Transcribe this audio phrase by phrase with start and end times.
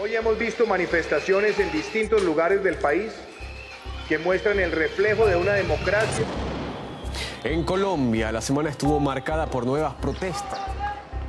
[0.00, 3.12] Hoy hemos visto manifestaciones en distintos lugares del país
[4.08, 6.24] que muestran el reflejo de una democracia.
[7.44, 10.58] En Colombia, la semana estuvo marcada por nuevas protestas.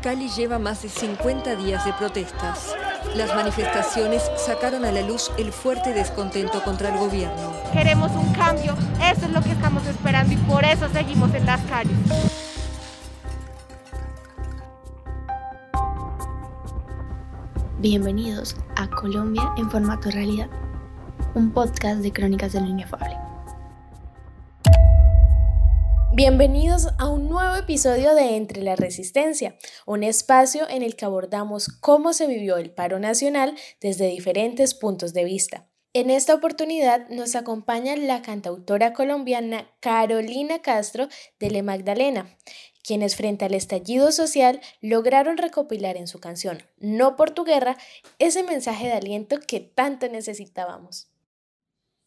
[0.01, 2.76] Cali lleva más de 50 días de protestas.
[3.15, 7.54] Las manifestaciones sacaron a la luz el fuerte descontento contra el gobierno.
[7.72, 11.62] Queremos un cambio, eso es lo que estamos esperando y por eso seguimos en las
[11.66, 12.35] calles.
[17.88, 20.49] Bienvenidos a Colombia en formato realidad,
[21.35, 23.16] un podcast de crónicas del inefable.
[26.16, 31.67] Bienvenidos a un nuevo episodio de Entre la Resistencia, un espacio en el que abordamos
[31.67, 35.67] cómo se vivió el paro nacional desde diferentes puntos de vista.
[35.95, 41.08] En esta oportunidad nos acompaña la cantautora colombiana Carolina Castro
[41.40, 42.36] de Le Magdalena,
[42.84, 47.77] quienes frente al estallido social lograron recopilar en su canción No por tu guerra
[48.20, 51.08] ese mensaje de aliento que tanto necesitábamos.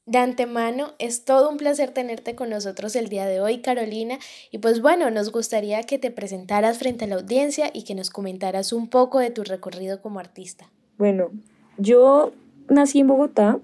[0.04, 4.18] De antemano, es todo un placer tenerte con nosotros el día de hoy, Carolina,
[4.50, 8.10] y pues bueno, nos gustaría que te presentaras frente a la audiencia y que nos
[8.10, 10.70] comentaras un poco de tu recorrido como artista.
[10.98, 11.30] Bueno,
[11.78, 12.32] yo
[12.68, 13.60] nací en Bogotá,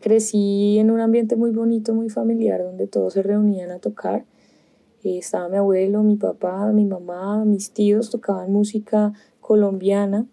[0.00, 4.24] crecí en un ambiente muy bonito, muy familiar, donde todos se reunían a tocar.
[5.04, 10.26] Eh, estaba mi abuelo, mi papá, mi mamá, mis tíos tocaban música colombiana,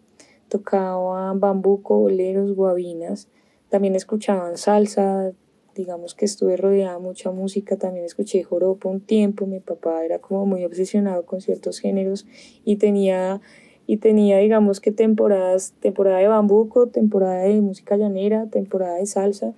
[0.50, 3.30] tocaban bambuco, boleros, guabinas,
[3.70, 5.32] también escuchaban salsa,
[5.76, 10.20] digamos que estuve rodeada de mucha música, también escuché joropo un tiempo, mi papá era
[10.20, 12.26] como muy obsesionado con ciertos géneros
[12.66, 13.42] y tenía
[13.88, 19.54] y tenía digamos que temporadas, temporada de bambuco, temporada de música llanera, temporada de salsa.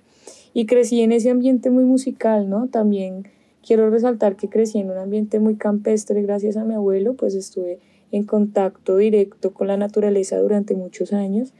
[0.54, 2.68] Y crecí en ese ambiente muy musical, ¿no?
[2.68, 3.24] También
[3.62, 6.22] Quiero resaltar que crecí en un ambiente muy campestre.
[6.22, 7.78] Gracias a mi abuelo, pues estuve
[8.10, 11.52] en contacto directo con la naturaleza durante muchos años.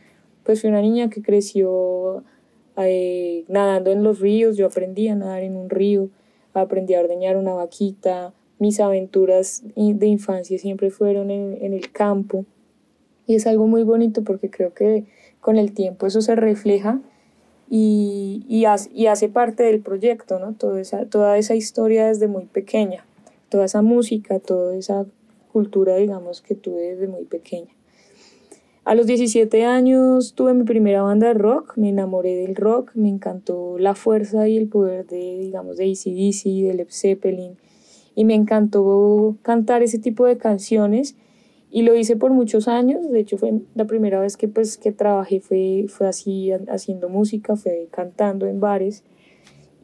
[0.43, 2.25] Pues fui una niña que creció
[2.79, 6.09] eh, nadando en los ríos, yo aprendí a nadar en un río,
[6.55, 12.45] aprendí a ordeñar una vaquita, mis aventuras de infancia siempre fueron en, en el campo
[13.31, 15.05] y es algo muy bonito porque creo que
[15.41, 17.01] con el tiempo eso se refleja
[17.69, 20.55] y, y, hace, y hace parte del proyecto, ¿no?
[20.55, 23.07] Toda esa, toda esa historia desde muy pequeña,
[23.49, 25.07] toda esa música, toda esa
[25.53, 27.71] cultura, digamos, que tuve desde muy pequeña.
[28.85, 33.11] A los 17 años tuve mi primera banda de rock, me enamoré del rock, me
[33.11, 37.57] encantó la fuerza y el poder de, digamos, de ACDC, de Led Zeppelin,
[38.17, 41.15] y me encantó cantar ese tipo de canciones
[41.71, 44.91] y lo hice por muchos años, de hecho fue la primera vez que, pues, que
[44.91, 49.05] trabajé fue, fue así haciendo música, fue cantando en bares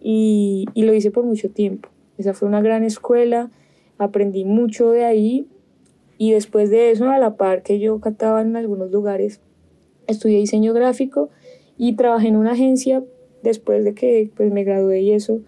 [0.01, 1.89] y, y lo hice por mucho tiempo.
[2.19, 3.51] Esa fue una gran escuela,
[3.99, 5.47] aprendí mucho de ahí
[6.19, 9.41] y después de eso, a la par que yo cantaba en algunos lugares,
[10.09, 11.31] estudié diseño gráfico
[11.79, 13.05] y trabajé en una agencia
[13.43, 15.41] después de que pues, me gradué y eso,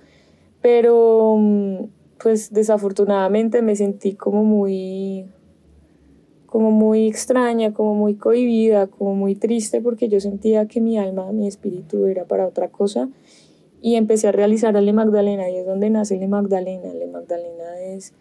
[0.63, 1.87] pero mm,
[2.23, 5.27] pues desafortunadamente me sentí como muy
[6.49, 11.31] como muy extraña, como muy cohibida, como muy triste porque yo sentía que mi alma,
[11.31, 13.11] mi espíritu era para otra cosa
[13.83, 16.93] y empecé a realizar a Le Magdalena y es donde nace Le Magdalena.
[16.95, 18.15] Le Magdalena es,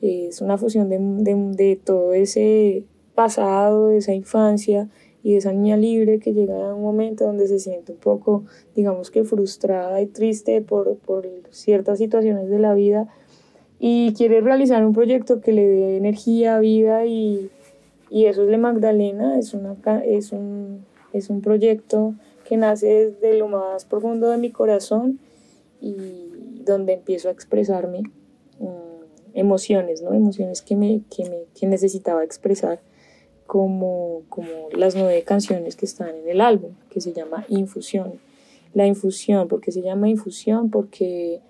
[0.00, 2.84] es una fusión de, de, de, todo ese
[3.14, 4.88] pasado, de esa infancia
[5.22, 8.44] y de esa niña libre que llega a un momento donde se siente un poco,
[8.74, 13.08] digamos que frustrada y triste por, por ciertas situaciones de la vida
[13.78, 17.50] y quiere realizar un proyecto que le dé energía, vida y,
[18.10, 23.38] y eso es Le Magdalena, es, una, es, un, es un proyecto que nace desde
[23.38, 25.18] lo más profundo de mi corazón
[25.80, 25.94] y
[26.64, 28.02] donde empiezo a expresarme
[28.58, 30.12] mm, emociones, ¿no?
[30.12, 32.80] Emociones que, me, que, me, que necesitaba expresar
[33.46, 38.20] como, como las nueve canciones que están en el álbum, que se llama Infusión.
[38.72, 40.70] La infusión, ¿por qué se llama infusión?
[40.70, 41.40] Porque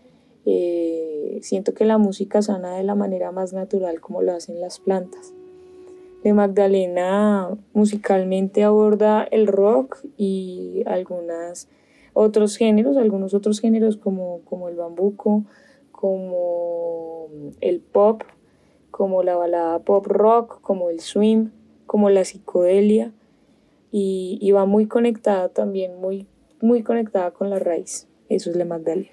[0.44, 4.78] eh, siento que la música sana de la manera más natural como lo hacen las
[4.78, 5.32] plantas
[6.24, 11.68] de Magdalena musicalmente aborda el rock y algunos
[12.14, 15.44] otros géneros, algunos otros géneros como, como el bambuco,
[15.92, 17.28] como
[17.60, 18.22] el pop,
[18.90, 21.48] como la balada pop rock, como el swing,
[21.86, 23.12] como la psicodelia
[23.92, 26.26] y, y va muy conectada también, muy,
[26.62, 28.08] muy conectada con la raíz.
[28.30, 29.10] Eso es la Magdalena.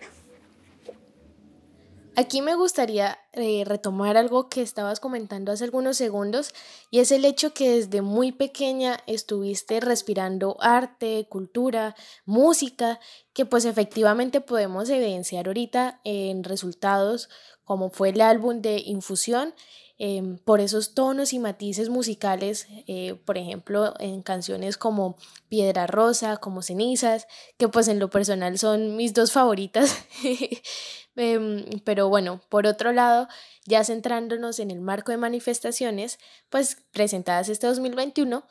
[2.22, 6.54] Aquí me gustaría eh, retomar algo que estabas comentando hace algunos segundos
[6.92, 11.96] y es el hecho que desde muy pequeña estuviste respirando arte, cultura,
[12.26, 13.00] música,
[13.34, 17.28] que pues efectivamente podemos evidenciar ahorita en resultados
[17.64, 19.56] como fue el álbum de Infusión
[20.04, 25.16] Em, por esos tonos y matices musicales, eh, por ejemplo, en canciones como
[25.48, 27.28] Piedra Rosa, como Cenizas,
[27.60, 29.96] que pues en lo personal son mis dos favoritas.
[31.16, 33.28] Em, pero bueno, por otro lado,
[33.66, 36.20] ya centrándonos en el marco de manifestaciones,
[36.50, 38.46] pues presentadas este 2021,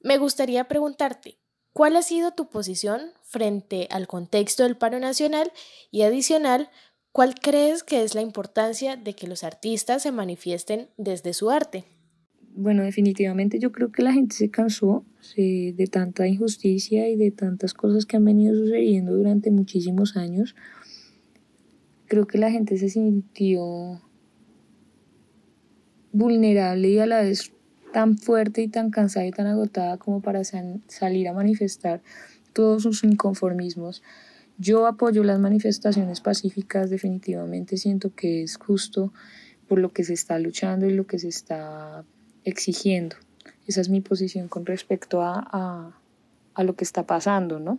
[0.00, 1.38] me gustaría preguntarte,
[1.72, 5.52] ¿cuál ha sido tu posición frente al contexto del paro nacional
[5.90, 6.70] y adicional,
[7.18, 11.84] ¿Cuál crees que es la importancia de que los artistas se manifiesten desde su arte?
[12.54, 15.04] Bueno, definitivamente yo creo que la gente se cansó
[15.34, 20.54] de tanta injusticia y de tantas cosas que han venido sucediendo durante muchísimos años.
[22.08, 24.02] Creo que la gente se sintió
[26.12, 27.52] vulnerable y a la vez
[27.92, 32.02] tan fuerte y tan cansada y tan agotada como para salir a manifestar
[32.52, 34.02] todos sus inconformismos
[34.58, 39.12] yo apoyo las manifestaciones pacíficas, definitivamente siento que es justo
[39.68, 42.04] por lo que se está luchando y lo que se está
[42.44, 43.14] exigiendo.
[43.68, 45.94] Esa es mi posición con respecto a,
[46.54, 47.78] a, lo que está pasando, ¿no?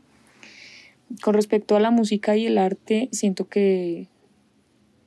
[1.22, 4.08] Con respecto a la música y el arte, siento que,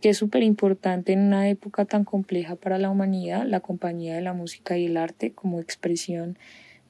[0.02, 4.20] que es súper importante en una época tan compleja para la humanidad la compañía de
[4.20, 6.36] la música y el arte como expresión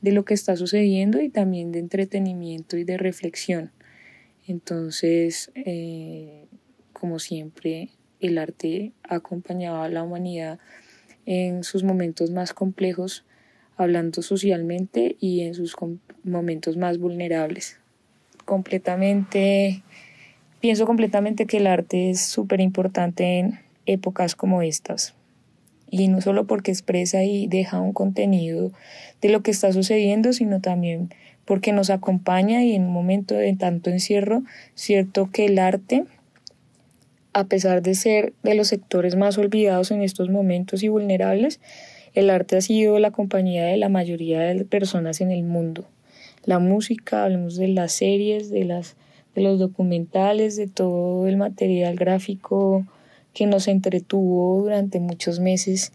[0.00, 3.70] de lo que está sucediendo y también de entretenimiento y de reflexión.
[4.48, 6.46] Entonces, eh,
[6.94, 10.58] como siempre, el arte ha acompañado a la humanidad
[11.26, 13.24] en sus momentos más complejos,
[13.76, 15.76] hablando socialmente y en sus
[16.24, 17.78] momentos más vulnerables.
[18.46, 19.82] Completamente,
[20.62, 25.12] pienso completamente que el arte es súper importante en épocas como estas.
[25.90, 28.70] Y no solo porque expresa y deja un contenido
[29.20, 31.10] de lo que está sucediendo, sino también
[31.44, 34.44] porque nos acompaña y en un momento de tanto encierro,
[34.76, 36.04] cierto que el arte,
[37.32, 41.58] a pesar de ser de los sectores más olvidados en estos momentos y vulnerables,
[42.14, 45.88] el arte ha sido la compañía de la mayoría de personas en el mundo.
[46.44, 48.94] La música, hablemos de las series, de, las,
[49.34, 52.86] de los documentales, de todo el material gráfico
[53.32, 55.92] que nos entretuvo durante muchos meses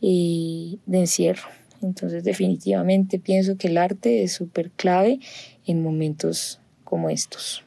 [0.00, 1.48] de encierro.
[1.82, 5.20] Entonces definitivamente pienso que el arte es súper clave
[5.66, 7.62] en momentos como estos.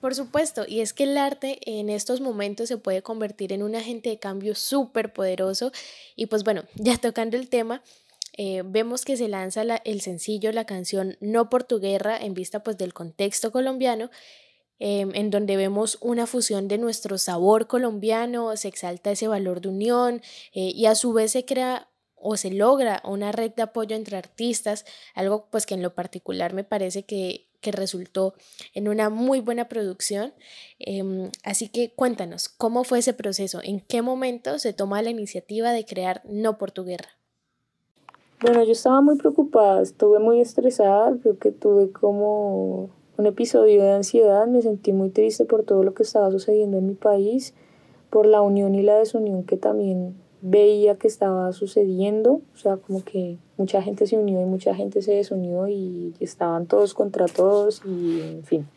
[0.00, 3.74] Por supuesto, y es que el arte en estos momentos se puede convertir en un
[3.74, 5.72] agente de cambio súper poderoso.
[6.14, 7.82] Y pues bueno, ya tocando el tema,
[8.40, 12.62] eh, vemos que se lanza el sencillo, la canción No por tu guerra, en vista
[12.62, 14.10] pues del contexto colombiano,
[14.78, 19.70] em, en donde vemos una fusión de nuestro sabor colombiano, se exalta ese valor de
[19.70, 20.22] unión
[20.54, 24.16] eh, y a su vez se crea o se logra una red de apoyo entre
[24.16, 28.34] artistas, algo pues que en lo particular me parece que, resultó
[28.72, 30.32] en una muy buena producción.
[30.78, 33.60] Em, así que cuéntanos, ¿cómo fue ese proceso?
[33.62, 37.18] ¿En qué momento se toma la iniciativa de crear No por tu guerra?
[38.40, 43.90] Bueno, yo estaba muy preocupada, estuve muy estresada, creo que tuve como un episodio de
[43.90, 47.52] ansiedad, me sentí muy triste por todo lo que estaba sucediendo en mi país,
[48.10, 53.02] por la unión y la desunión que también veía que estaba sucediendo, o sea, como
[53.02, 57.82] que mucha gente se unió y mucha gente se desunió y estaban todos contra todos
[57.84, 58.68] y en fin.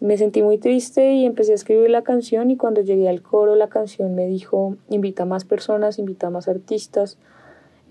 [0.00, 3.54] Me sentí muy triste y empecé a escribir la canción y cuando llegué al coro
[3.54, 7.18] la canción me dijo invita a más personas, invita a más artistas,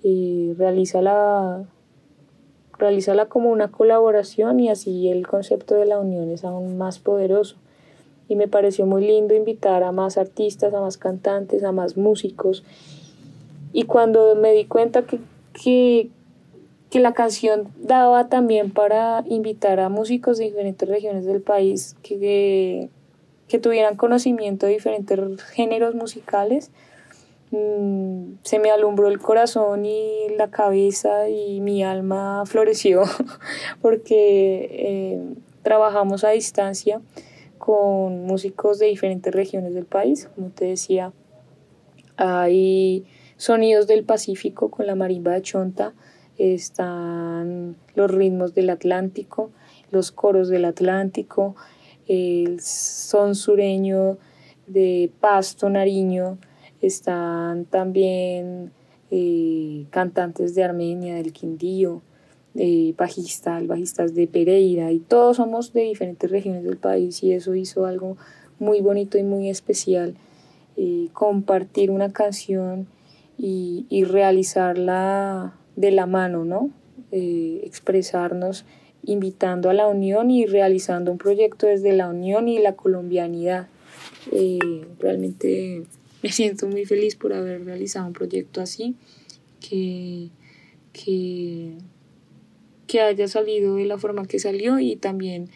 [0.08, 1.66] y realízala,
[2.78, 7.56] realízala como una colaboración y así el concepto de la unión es aún más poderoso
[8.28, 12.64] y me pareció muy lindo invitar a más artistas, a más cantantes, a más músicos.
[13.74, 15.20] Y cuando me di cuenta que,
[15.54, 16.10] que,
[16.92, 22.90] que la canción daba también para invitar a músicos de diferentes regiones del país que,
[23.48, 26.70] que, tuvieran conocimiento de diferentes géneros musicales,
[27.56, 33.04] mm, se me alumbró el corazón y la cabeza y mi alma floreció
[33.82, 35.34] porque eh,
[35.64, 37.02] trabajamos a distancia
[37.58, 40.30] con músicos de diferentes regiones del país.
[40.36, 41.14] Como te decía,
[42.18, 43.06] hay
[43.38, 45.94] sonidos del Pacífico con la marimba de Chonta,
[46.38, 49.52] están los ritmos del Atlántico,
[49.92, 51.56] los coros del Atlántico,
[52.08, 54.18] el son sureño
[54.68, 56.38] de Pasto, Nariño,
[56.88, 58.72] están también
[59.12, 62.02] eh, cantantes de Armenia, del Quindío,
[62.54, 67.54] de bajistas, bajistas de Pereira y todos somos de diferentes regiones del país y eso
[67.56, 68.18] hizo algo
[68.60, 70.16] muy bonito y muy especial
[70.78, 72.88] eh, compartir una canción
[73.38, 76.70] y, y, realizarla de la mano, ¿no?
[77.12, 78.66] Eh, expresarnos
[79.04, 83.68] invitando a la unión y realizando un proyecto desde la unión y la colombianidad.
[84.32, 85.84] Eh, realmente
[86.26, 88.96] me siento muy feliz por haber realizado un proyecto así,
[89.60, 90.30] que,
[90.92, 91.78] que,
[92.88, 95.52] que haya salido de la forma que salió y también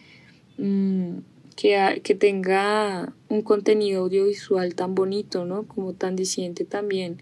[0.60, 1.22] mm,
[1.56, 5.68] que, que, tenga un contenido audiovisual tan bonito, ¿no?
[5.68, 7.18] Como tan diciente también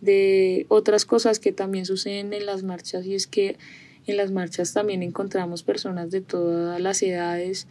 [0.00, 3.58] de otras cosas que también suceden en las marchas y es que
[4.06, 7.66] en las marchas también encontramos personas de todas las edades,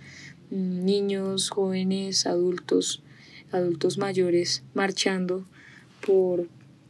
[0.52, 3.02] mm, niños, jóvenes, adultos,
[3.56, 5.46] adultos mayores marchando
[6.06, 6.48] por,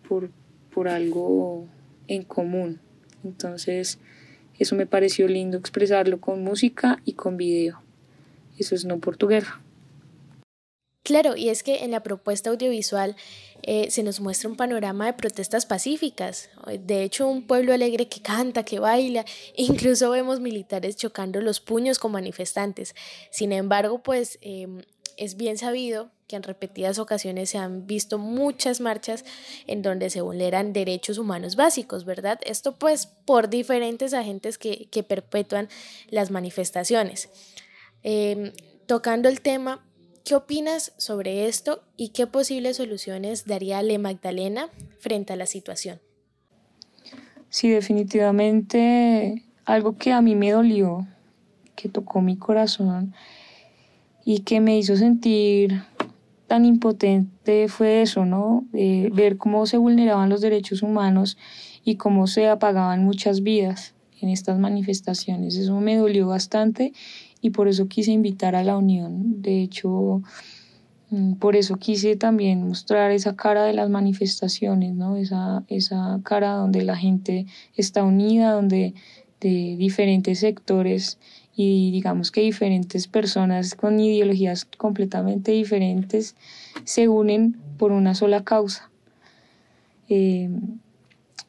[0.07, 0.29] por,
[0.73, 1.67] por algo
[2.07, 2.79] en común.
[3.23, 3.99] Entonces,
[4.59, 7.81] eso me pareció lindo expresarlo con música y con video.
[8.57, 9.61] Eso es no por tu guerra.
[11.05, 13.15] Claro, y es que en la propuesta audiovisual
[13.61, 16.49] eh, se nos muestra un panorama de protestas pacíficas.
[16.79, 19.23] De hecho, un pueblo alegre que canta, que baila,
[19.55, 22.95] incluso vemos militares chocando los puños con manifestantes.
[23.29, 24.81] Sin embargo, pues em,
[25.17, 29.25] es bien sabido que en repetidas ocasiones se han visto muchas marchas
[29.67, 32.39] en donde se vulneran derechos humanos básicos, ¿verdad?
[32.45, 35.69] Esto pues por diferentes agentes que, que perpetúan
[36.09, 37.29] las manifestaciones.
[38.01, 38.51] Em,
[38.87, 39.83] tocando el tema,
[40.25, 45.99] ¿Qué opinas sobre esto y qué posibles soluciones daría Le Magdalena frente a la situación?
[47.51, 51.05] Sí, definitivamente algo que a mí me dolió,
[51.75, 53.13] que tocó mi corazón
[54.25, 55.83] y que me hizo sentir
[56.47, 58.65] tan impotente fue eso, ¿no?
[58.71, 61.37] ver cómo se vulneraban los derechos humanos
[61.83, 65.55] y cómo se apagaban muchas vidas en estas manifestaciones.
[65.55, 66.93] Eso me dolió bastante
[67.41, 69.41] y por eso quise invitar a la unión.
[69.41, 70.21] De hecho,
[71.11, 75.15] mm, por eso quise también mostrar esa cara de las manifestaciones, ¿no?
[75.17, 78.93] esa, esa cara donde la gente está unida, donde
[79.39, 81.19] de diferentes sectores
[81.55, 86.35] y digamos que diferentes personas con ideologías completamente diferentes
[86.83, 88.89] se unen por una sola causa.
[90.09, 90.49] Eh,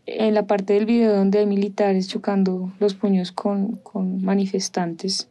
[0.06, 5.28] en la parte del video donde hay militares chocando los puños con, con manifestantes,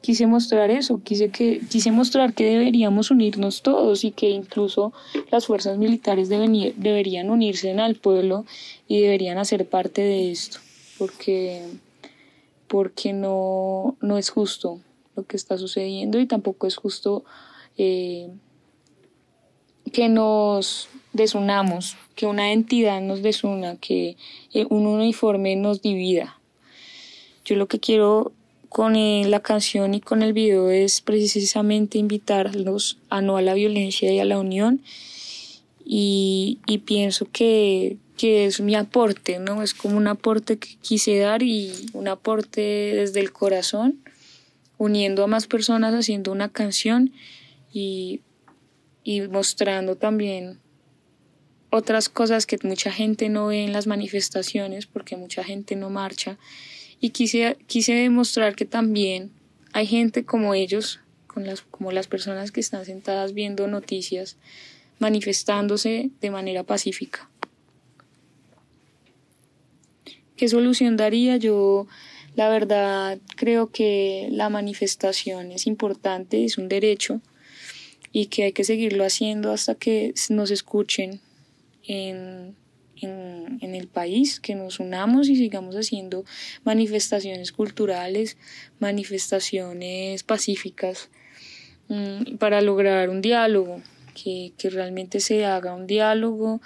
[0.00, 4.92] quise mostrar eso, quise, que, quise mostrar que deberíamos unirnos todos y que incluso
[5.30, 8.44] las fuerzas militares deberían unirse al pueblo
[8.86, 10.58] y deberían hacer parte de esto,
[10.98, 11.62] porque,
[12.68, 14.80] porque no, no es justo
[15.14, 17.24] lo que está sucediendo y tampoco es justo
[17.78, 18.28] eh,
[19.92, 24.16] que nos desunamos, que una entidad nos desuna, que
[24.52, 26.38] eh, un uniforme nos divida.
[27.44, 28.32] Yo lo que quiero
[28.68, 33.54] con eh, la canción y con el video es precisamente invitarlos a no a la
[33.54, 34.82] violencia y a la unión
[35.84, 39.62] y, y pienso que, que, es mi aporte, ¿no?
[39.62, 44.02] Es como un aporte que quise dar y un aporte desde el corazón,
[44.78, 47.12] uniendo a más personas haciendo una canción
[47.72, 48.20] y,
[49.04, 50.58] y mostrando también
[51.70, 56.38] otras cosas que mucha gente no ve en las manifestaciones porque mucha gente no marcha
[57.00, 59.30] y quise, quise demostrar que también
[59.72, 64.38] hay gente como ellos, con las, como las personas que están sentadas viendo noticias,
[64.98, 67.28] manifestándose de manera pacífica.
[70.36, 71.36] ¿Qué solución daría?
[71.36, 71.86] Yo,
[72.34, 77.20] la verdad, creo que la manifestación es importante, es un derecho
[78.12, 81.20] y que hay que seguirlo haciendo hasta que nos escuchen
[81.84, 82.54] en
[83.00, 86.24] en, en, el país, que nos unamos y sigamos haciendo
[86.64, 88.36] manifestaciones culturales,
[88.78, 91.10] manifestaciones pacíficas
[91.88, 93.82] mm, para lograr un diálogo,
[94.14, 96.60] que, que, realmente se haga un diálogo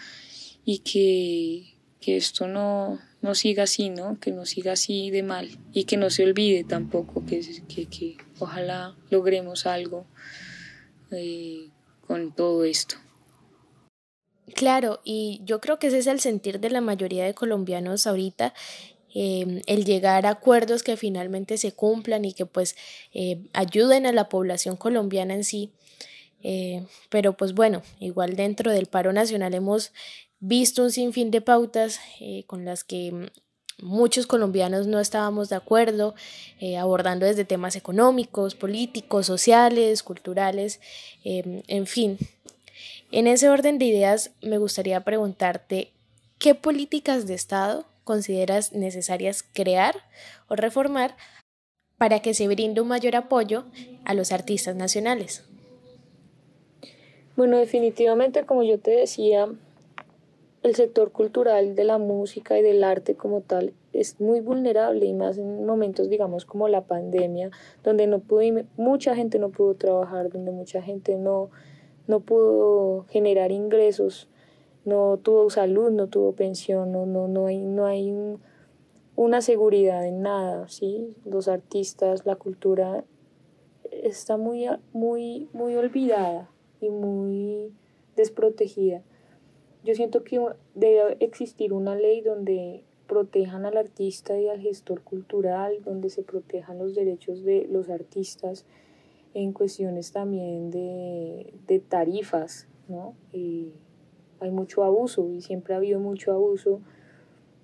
[0.64, 4.18] y que, que esto no, no siga así, ¿no?
[4.18, 8.16] Que no siga así de mal y que no se olvide tampoco, que, que, que
[8.38, 10.06] ojalá logremos algo
[11.10, 11.68] eh,
[12.06, 12.96] con todo esto.
[14.54, 18.52] Claro, y yo creo que ese es el sentir de la mayoría de colombianos ahorita,
[19.14, 22.76] em, el llegar a acuerdos que finalmente se cumplan y que pues
[23.12, 25.70] eh, ayuden a la población colombiana en sí.
[26.42, 29.92] Eh, pero pues bueno, igual dentro del paro nacional hemos
[30.40, 33.30] visto un sinfín de pautas eh, con las que
[33.82, 36.14] muchos colombianos no estábamos de acuerdo,
[36.78, 40.80] abordando desde temas económicos, políticos, sociales, culturales,
[41.24, 42.18] em, en fin,
[43.12, 45.90] en ese orden de ideas, me gustaría preguntarte,
[46.38, 49.96] ¿qué políticas de Estado consideras necesarias crear
[50.48, 51.16] o reformar
[51.98, 53.64] para que se brinde un mayor apoyo
[54.04, 55.42] a los artistas nacionales?
[57.36, 59.48] Bueno, definitivamente, como yo te decía,
[60.62, 65.14] el sector cultural de la música y del arte como tal es muy vulnerable y
[65.14, 67.50] más en momentos, digamos, como la pandemia,
[67.82, 68.42] donde no pudo,
[68.76, 71.50] mucha gente no pudo trabajar, donde mucha gente no,
[72.06, 74.28] no pudo generar ingresos,
[74.84, 78.14] no tuvo salud, no tuvo pensión, no, no, no hay, no hay
[79.16, 81.14] una seguridad en nada, ¿sí?
[81.24, 83.04] Los artistas, la cultura
[83.90, 86.50] está muy, muy, muy olvidada
[86.80, 87.72] y muy
[88.16, 89.02] desprotegida.
[89.84, 90.40] Yo siento que
[90.74, 96.78] debe existir una ley donde protejan al artista y al gestor cultural, donde se protejan
[96.78, 98.66] los derechos de los artistas
[99.34, 103.14] en cuestiones también de, tarifas, ¿no?
[104.40, 106.80] hay mucho abuso y siempre ha habido mucho abuso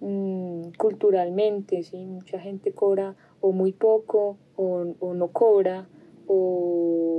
[0.01, 2.05] mm, culturalmente, ¿sí?
[2.05, 5.89] Mucha gente cobra o muy poco o, o no cobra
[6.27, 7.16] o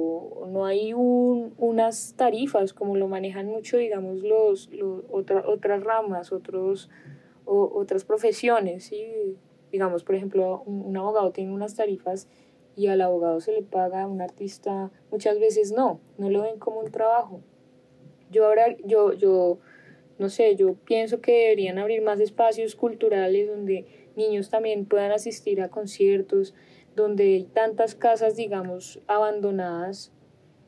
[0.48, 4.70] no hay un, unas tarifas como lo manejan mucho, digamos, los,
[5.12, 6.90] otras ramas, otros,
[7.46, 8.86] o, otras profesiones.
[8.86, 9.38] ¿sí?
[9.72, 12.28] Digamos, por ejemplo, un, abogado tiene unas tarifas
[12.76, 16.60] y al abogado se le paga, a un artista muchas veces no, no lo ven
[16.60, 17.42] como un trabajo.
[18.30, 19.58] Yo ahora, yo, yo,
[20.20, 25.62] no sé, yo pienso que deberían abrir más espacios culturales donde niños también puedan asistir
[25.62, 26.54] a conciertos,
[26.98, 30.12] donde hay tantas casas, digamos, abandonadas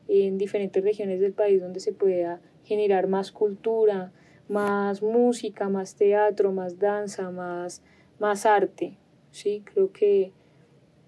[0.06, 4.12] en diferentes regiones del país donde se pueda generar más cultura,
[4.48, 7.82] más música, más teatro, más danza, más,
[8.20, 8.96] más arte.
[9.32, 9.64] ¿sí?
[9.74, 10.32] Creo que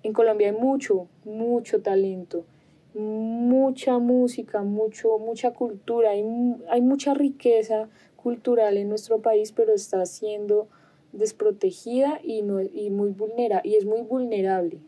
[0.03, 2.45] en Colombia hay mucho, mucho talento,
[2.93, 6.25] mucha música, mucho, mucha cultura, hay,
[6.69, 10.67] hay mucha riqueza cultural en nuestro país, pero está siendo
[11.13, 14.81] desprotegida y, no, y, muy vulnera, y es muy vulnerable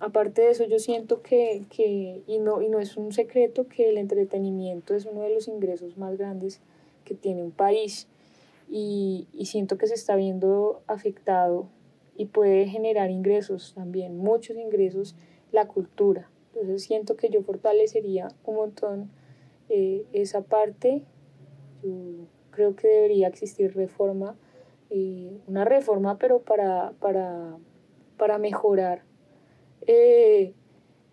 [0.00, 3.88] aparte de eso, yo siento que, que y, no, y no es un secreto, que
[3.88, 6.60] el entretenimiento es uno de los ingresos más grandes
[7.04, 8.08] que tiene un país
[8.68, 11.68] y, y siento que se está viendo afectado
[12.16, 15.14] y puede generar ingresos también, muchos ingresos,
[15.52, 16.30] la cultura.
[16.54, 19.10] Entonces siento que yo fortalecería un montón
[19.68, 21.02] eh, esa parte.
[21.82, 24.36] Yo creo que debería existir reforma,
[24.90, 27.58] eh, una reforma, pero para, para,
[28.16, 29.02] para mejorar
[29.86, 30.54] eh,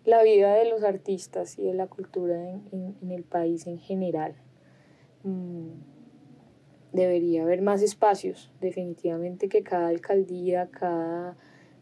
[0.04, 4.34] la vida de los artistas y de la cultura en, el país en general.
[5.22, 5.70] Mm,
[6.92, 11.36] debería haber más espacios, definitivamente que cada alcaldía, cada,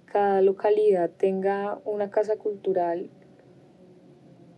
[0.07, 3.11] cada localidad tenga una casa cultural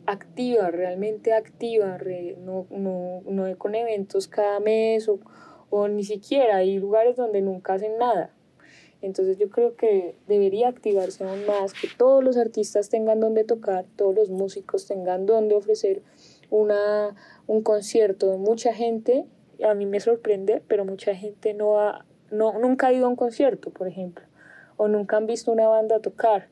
[0.06, 1.98] activa, realmente activa,
[2.38, 5.18] no, no, no, con eventos cada mes o,
[5.70, 8.30] o ni siquiera hay lugares donde nunca hacen nada.
[9.04, 13.84] Entonces yo creo que debería activarse aún más, que todos los artistas tengan donde tocar,
[13.96, 16.00] todos los músicos tengan donde ofrecer
[16.48, 17.14] una,
[17.46, 18.38] un concierto.
[18.38, 19.26] Mucha gente,
[19.62, 23.16] a mí me sorprende, pero mucha gente no ha, no, nunca ha ido a un
[23.16, 24.24] concierto, por ejemplo,
[24.78, 26.48] o nunca han visto una banda tocar.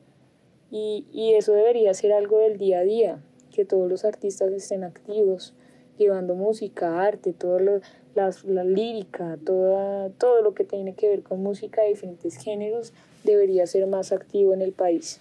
[0.69, 4.83] Y, y eso debería ser algo del día a día, que todos los artistas estén
[4.83, 5.55] activos,
[5.97, 7.81] llevando música, arte, todo lo,
[8.15, 13.65] la lírica, toda, todo lo que tiene que ver con música de diferentes géneros debería
[13.67, 15.19] ser más activo en el país.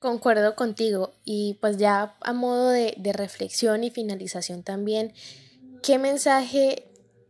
[0.00, 5.12] Concuerdo contigo y pues ya a modo de, de reflexión y finalización también,
[5.82, 6.84] ¿qué mensaje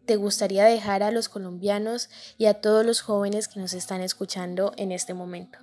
[0.05, 4.73] te gustaría dejar a los colombianos y a todos los jóvenes que nos están escuchando
[4.77, 5.59] en este momento?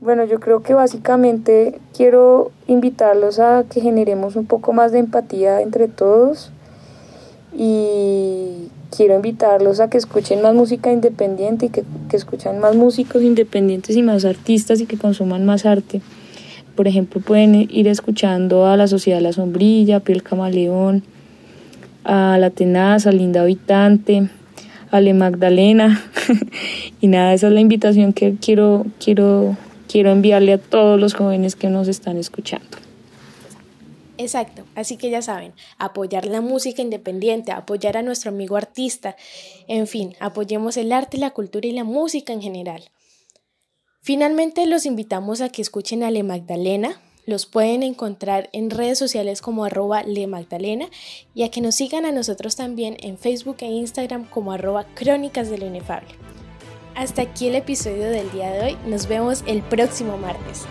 [0.00, 5.62] Bueno, yo creo que básicamente quiero invitarlos a que generemos un poco más de empatía
[5.62, 6.52] entre todos
[7.56, 13.22] y quiero invitarlos a que escuchen más música independiente y que, que escuchen más músicos
[13.22, 16.00] independientes y más artistas y que consuman más arte.
[16.74, 21.02] Por ejemplo, pueden ir escuchando a la Sociedad de la Sombrilla, Piel Camaleón,
[22.04, 24.28] a La Tenaz, a Linda Habitante,
[24.90, 26.02] a Le Magdalena.
[27.00, 29.56] y nada, esa es la invitación que quiero, quiero,
[29.90, 32.85] quiero enviarle a todos los jóvenes que nos están escuchando.
[34.18, 39.16] Exacto, así que ya saben, apoyar la música independiente, apoyar a nuestro amigo artista,
[39.68, 42.90] en fin, apoyemos el arte, la cultura y la música en general.
[44.00, 49.42] Finalmente los invitamos a que escuchen a Le Magdalena, los pueden encontrar en redes sociales
[49.42, 50.88] como arroba Le Magdalena
[51.34, 55.50] y a que nos sigan a nosotros también en Facebook e Instagram como arroba Crónicas
[55.50, 56.14] de lo Inefable.
[56.94, 60.62] Hasta aquí el episodio del día de hoy, nos vemos el próximo martes.